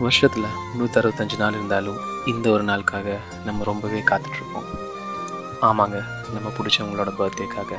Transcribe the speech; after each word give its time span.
வருஷத்தில் 0.00 0.46
முந்நூற்றி 0.64 0.98
அறுபத்தஞ்சு 1.00 1.36
நாள் 1.36 1.52
இருந்தாலும் 1.52 1.98
இந்த 2.26 2.50
ஒரு 2.50 2.62
நாளுக்காக 2.62 3.16
நம்ம 3.44 3.64
ரொம்பவே 3.64 4.00
காத்துட்ருக்கோம் 4.00 4.68
ஆமாங்க 5.60 5.98
நம்ம 6.32 6.52
பிடிச்சவங்களோட 6.58 7.12
பர்த்டேக்காக 7.16 7.72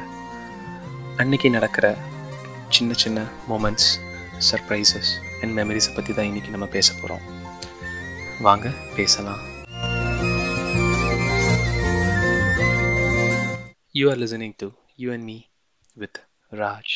அன்னைக்கு 1.18 1.50
நடக்கிற 1.50 1.86
சின்ன 2.70 2.94
சின்ன 2.94 3.20
மூமெண்ட்ஸ் 3.50 3.90
சர்ப்ரைசஸ் 4.52 5.12
அண்ட் 5.42 5.60
மெமரிஸை 5.60 5.94
பற்றி 5.96 6.14
தான் 6.14 6.26
இன்றைக்கி 6.26 6.50
நம்ம 6.50 6.66
பேச 6.66 6.94
போகிறோம் 6.94 7.24
வாங்க 8.42 8.68
பேசலாம். 8.96 9.42
You 13.92 14.12
are 14.12 14.18
listening 14.18 14.54
to 14.58 14.70
you 14.96 15.12
and 15.12 15.24
me 15.24 15.38
with 15.96 16.20
Raj 16.52 16.96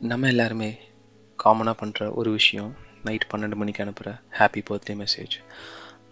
நம்ம 0.00 0.26
எல்லாருமே 0.26 0.70
காமனாக 1.38 1.76
பண்ணுற 1.80 2.14
ஒரு 2.14 2.30
விஷயம் 2.30 2.72
நைட் 3.06 3.30
பன்னெண்டு 3.32 3.54
மணிக்கு 3.54 3.84
அனுப்புகிற 3.84 4.12
ஹாப்பி 4.38 4.62
பர்த்டே 4.68 4.94
மெசேஜ் 5.02 5.36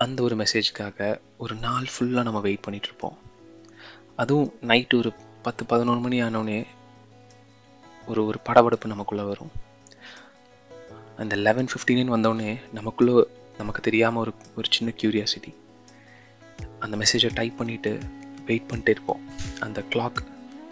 அந்த 0.05 0.19
ஒரு 0.23 0.37
மெசேஜ்க்காக 0.37 1.09
ஒரு 1.39 1.55
நாள் 1.65 1.87
ஃபுல்லாக 1.93 2.27
நம்ம 2.29 2.41
வெயிட் 2.47 2.65
பண்ணிகிட்ருப்போம் 2.67 3.17
அதுவும் 4.17 4.51
நைட்டு 4.63 4.97
ஒரு 4.97 5.11
பத்து 5.43 5.63
பதினோரு 5.65 6.01
மணி 6.01 6.17
ஆனோடனே 6.23 6.59
ஒரு 8.07 8.21
ஒரு 8.27 8.39
படபடப்பு 8.49 8.87
நமக்குள்ளே 8.87 9.25
வரும். 9.25 9.53
அந்த 11.17 11.35
லெவன் 11.47 11.69
ஃபிஃப்டீன் 11.73 12.13
வந்தோடனே 12.15 12.51
நமக்குள்ளே 12.73 13.15
நமக்கு 13.59 13.81
தெரியாமல் 13.81 14.23
ஒரு 14.23 14.33
ஒரு 14.57 14.69
சின்ன 14.71 14.93
க்யூரியாசிட்டி 15.03 15.53
அந்த 16.81 16.97
மெசேஜை 16.97 17.31
டைப் 17.35 17.59
பண்ணிவிட்டு 17.59 17.93
வெயிட் 18.47 18.71
பண்ணிட்டே 18.71 18.93
இருப்போம். 18.97 19.23
அந்த 19.61 19.83
கிளாக் 19.91 20.21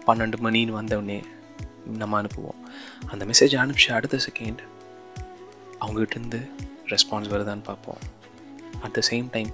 பன்னெண்டு 0.07 0.37
மணின்னு 0.45 0.75
வந்தோடனே 0.79 1.19
நம்ம 1.97 2.21
அனுப்புவோம். 2.21 2.59
அந்த 3.07 3.23
மெசேஜ் 3.25 3.55
அனுப்பிச்சு 3.63 3.91
அடுத்த 3.91 4.19
செகண்ட் 4.27 4.61
அவங்ககிட்டருந்து 5.83 6.49
ரெஸ்பான்ஸ் 6.87 7.31
வருதான்னு 7.33 7.63
பார்ப்போம். 7.63 7.97
அட் 8.81 8.91
த 8.91 9.01
சேம் 9.09 9.27
டைம் 9.31 9.53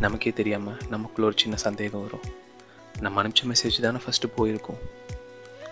நமக்கே 0.00 0.30
தெரியாமல் 0.30 0.76
நமக்குள்ள 0.88 1.28
ஒரு 1.28 1.38
சின்ன 1.38 1.56
சந்தேகம் 1.56 2.02
வரும். 2.02 2.34
நம்ம 3.00 3.22
அனுப்பிச்ச 3.22 3.54
மெசேஜ் 3.54 3.80
தானே 3.80 3.96
ஃபஸ்ட்டு 3.96 4.32
போயிருக்கோம். 4.36 4.80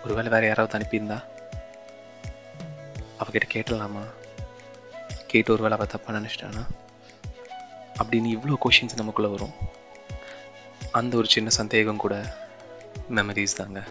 ஒருவேளை 0.03 0.31
வேறு 0.31 0.45
யாராவது 0.45 0.77
அனுப்பியிருந்தா? 0.77 1.23
அவகிட்ட 3.19 3.41
கேட்டலாமா? 3.53 4.03
கேட்டு 5.27 5.53
ஒரு 5.53 5.61
வேளை 5.61 5.77
அவள் 5.77 5.93
தப்பாக 5.95 6.21
நினச்சிட்டானா? 6.21 6.65
அப்படின்னு 8.03 8.37
இவ்வளோ 8.37 8.55
கொஷின்ஸ் 8.65 8.95
நமக்குள்ளே 8.95 9.31
வரும். 9.31 9.53
அந்த 10.91 11.17
ஒரு 11.17 11.27
சின்ன 11.27 11.49
சந்தேகம் 11.49 11.97
கூட 11.97 12.35
மெமரிஸ் 13.15 13.55
தாங்க. 13.55 13.83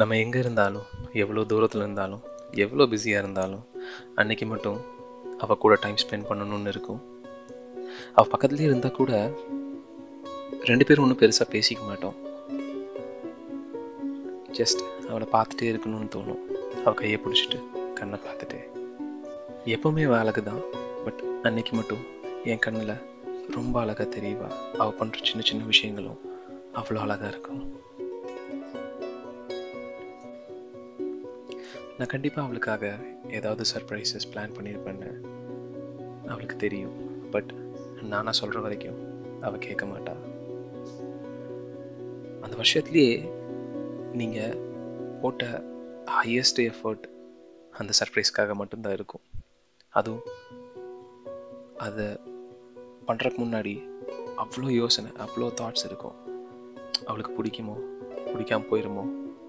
நம்ம 0.00 0.16
எங்கே 0.22 0.38
இருந்தாலும் 0.44 0.86
எவ்வளோ 1.22 1.42
தூரத்தில் 1.50 1.82
இருந்தாலும் 1.84 2.22
எவ்வளோ 2.62 2.84
பிஸியாக 2.92 3.22
இருந்தாலும் 3.22 3.62
அன்னைக்கு 4.20 4.46
மட்டும் 4.50 4.78
அவள் 5.42 5.60
கூட 5.62 5.74
டைம் 5.82 6.00
ஸ்பெண்ட் 6.02 6.26
பண்ணணும்னு 6.30 6.72
இருக்கும். 6.72 7.00
அவள் 8.16 8.30
பக்கத்துலேயே 8.32 8.68
இருந்தால் 8.70 8.96
கூட 8.98 9.12
ரெண்டு 10.70 10.86
பேரும் 10.88 11.04
ஒன்றும் 11.04 11.20
பெருசாக 11.22 11.46
பேசிக்க 11.54 11.80
மாட்டோம். 11.90 12.16
ஜஸ்ட் 14.58 14.82
அவளை 15.10 15.28
பார்த்துட்டே 15.36 15.70
இருக்கணும்னு 15.72 16.12
தோணும். 16.16 16.42
அவள் 16.84 16.98
கையை 17.00 17.20
பிடிச்சிட்டு 17.24 17.60
கண்ணை 18.00 18.20
பார்த்துட்டு. 18.26 18.60
எப்போவுமே 19.76 20.06
அழகு 20.20 20.44
தான் 20.50 20.62
பட் 21.06 21.22
அன்னைக்கு 21.48 21.74
மட்டும் 21.80 22.04
என் 22.52 22.64
கண்ணில் 22.66 22.96
ரொம்ப 23.58 23.74
அழகாக 23.84 24.08
தெரியவா. 24.18 24.50
அவள் 24.80 24.98
பண்ணுற 25.00 25.26
சின்ன 25.30 25.42
சின்ன 25.50 25.64
விஷயங்களும் 25.72 26.22
அவ்வளோ 26.80 27.02
அழகாக 27.06 27.32
இருக்கும். 27.34 27.60
நான் 31.98 32.08
கண்டிப்பாக 32.08 32.46
அவளுக்காக 32.46 32.96
ஏதாவது 33.28 33.64
சர்ப்ரைசஸ் 33.74 34.26
பிளான் 34.32 34.54
பண்ணியிருப்பேன்னு 34.56 35.10
அவளுக்கு 36.28 36.56
தெரியும். 36.56 36.96
பட் 37.30 37.50
நானாக 38.02 38.32
சொல்கிற 38.32 38.60
வரைக்கும் 38.60 38.98
அவள் 39.40 39.58
கேட்க 39.58 39.86
மாட்டா. 39.86 40.14
அந்த 42.40 42.54
வருஷத்துலேயே 42.56 43.30
நீங்கள் 44.12 44.58
போட்ட 45.22 45.64
ஹையஸ்ட் 46.06 46.60
எஃபர்ட் 46.68 47.06
அந்த 47.70 47.92
சர்ப்ரைஸ்க்காக 48.00 48.54
மட்டும்தான் 48.54 48.92
இருக்கும். 48.92 49.24
அதுவும் 49.88 50.26
அதை 51.76 52.06
பண்ணுறக்கு 53.06 53.40
முன்னாடி 53.44 53.74
அவ்வளோ 54.36 54.68
யோசனை 54.70 55.12
அவ்வளோ 55.18 55.48
தாட்ஸ் 55.60 55.84
இருக்கும். 55.84 56.16
அவளுக்கு 57.04 57.32
பிடிக்குமோ 57.38 57.76
பிடிக்காம 58.26 58.68
போயிருமோ 58.70 59.04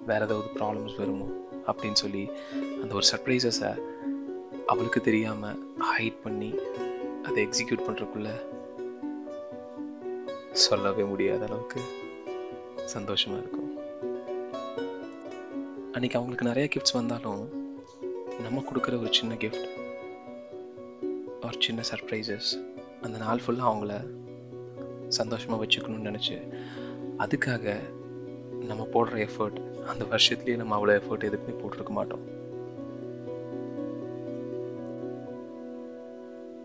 வேறு 0.06 0.25
ஏதாவது 0.25 0.50
ப்ராப்ளம்ஸ் 0.56 0.97
வருமோ 0.97 1.28
அப்படின்னு 1.67 1.94
சொல்லி 1.94 2.29
அந்த 2.81 2.94
ஒரு 2.94 3.05
சர்ப்ரைசஸை 3.11 3.72
அவளுக்கு 4.66 5.01
தெரியாமல் 5.01 5.59
ஹைட் 5.97 6.22
பண்ணி 6.23 6.55
அதை 7.23 7.47
எக்ஸிக்யூட் 7.47 7.88
பண்ணுறக்குள்ள 7.88 8.29
சொல்லவே 10.51 11.03
முடியாத 11.03 11.45
அளவுக்கு 11.45 11.81
சந்தோஷமாக 12.85 13.41
இருக்கும். 13.41 13.72
அன்னைக்கு 15.91 16.17
அவங்களுக்கு 16.17 16.45
நிறைய 16.45 16.69
கிஃப்ட்ஸ் 16.75 16.94
வந்தாலும் 16.94 17.50
நம்ம 18.41 18.63
கொடுக்குற 18.69 18.99
ஒரு 18.99 19.13
சின்ன 19.13 19.35
கிஃப்ட் 19.35 19.67
ஒரு 21.41 21.57
சின்ன 21.59 21.81
சர்ப்ரைசஸ் 21.91 22.49
அந்த 23.01 23.17
நாள் 23.17 23.41
ஃபுல்லாக 23.47 23.72
அவங்கள 23.72 23.94
சந்தோஷமாக 25.07 25.66
வச்சுக்கணும்னு 25.66 26.09
நினச்சி 26.09 26.35
அதுக்காக 27.17 27.75
நம்ம 28.67 28.88
போடுற 28.94 29.28
எஃபர்ட் 29.28 29.59
அந்த 29.92 30.03
வருஷத்துலேயே 30.12 30.59
நம்ம 30.62 30.75
அவ்வளோ 30.78 30.94
எஃபர்ட் 31.00 31.28
எதுக்குமே 31.28 31.56
போட்டிருக்க 31.62 31.92
மாட்டோம். 32.00 32.25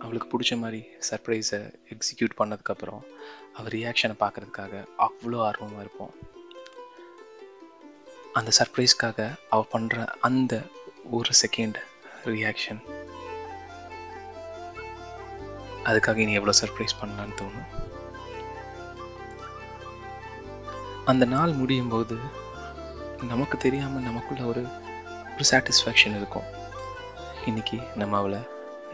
அவளுக்கு 0.04 0.28
பிடிச்ச 0.32 0.54
மாதிரி 0.62 0.80
சர்ப்ரைஸை 1.08 1.60
எக்ஸிக்யூட் 1.94 2.38
பண்ணதுக்கப்புறம் 2.40 3.02
அவள் 3.58 3.74
ரியாக்ஷனை 3.76 4.16
பார்க்கறதுக்காக 4.22 4.82
அவ்வளோ 5.06 5.38
ஆர்வமாக 5.48 5.84
இருப்போம். 5.84 6.12
அந்த 8.38 8.50
சர்ப்ரைஸ்க்காக 8.58 9.28
அவள் 9.54 9.72
பண்ணுற 9.74 10.04
அந்த 10.28 10.52
ஒரு 11.18 11.32
செகண்ட் 11.42 11.78
ரியாக்ஷன் 12.34 12.82
அதுக்காக 15.90 16.22
இனி 16.24 16.34
எவ்வளோ 16.38 16.54
சர்ப்ரைஸ் 16.62 16.98
பண்ணலான்னு 17.00 17.38
தோணும். 17.40 17.70
அந்த 21.10 21.24
நாள் 21.34 21.58
முடியும் 21.60 21.92
போது 21.94 22.16
நமக்கு 23.28 23.58
தெரியாமல் 23.58 24.02
நமக்குள்ள 24.02 24.44
ஒரு 24.44 24.62
ஒரு 25.34 25.44
சாட்டிஸ்ஃபேக்ஷன் 25.50 26.16
இருக்கும். 26.16 26.46
இன்னைக்கு 27.46 27.78
நம்ம 27.96 28.16
அவளை 28.16 28.38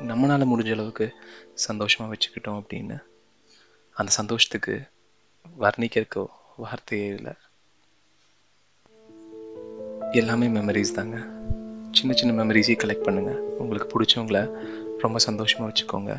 நம்மளால் 0.08 0.50
முடிஞ்ச 0.50 0.70
அளவுக்கு 0.72 1.14
சந்தோஷமாக 1.54 2.14
வச்சுக்கிட்டோம் 2.14 2.58
அப்படின்னு 2.60 2.96
அந்த 3.92 4.12
சந்தோஷத்துக்கு 4.12 4.74
வர்ணிக்கிறக்கோ 5.60 6.24
வார்த்தையே 6.56 7.06
இல்லை. 7.06 7.32
எல்லாமே 10.12 10.46
மெமரிஸ் 10.46 10.96
தாங்க. 10.98 11.18
சின்ன 11.90 12.12
சின்ன 12.12 12.44
மெமரிஸையும் 12.44 12.82
கலெக்ட் 12.84 13.06
பண்ணுங்கள் 13.08 13.40
உங்களுக்கு 13.62 13.88
பிடிச்சவங்கள 13.94 14.40
ரொம்ப 14.98 15.18
சந்தோஷமாக 15.18 15.68
வச்சுக்கோங்க. 15.70 16.12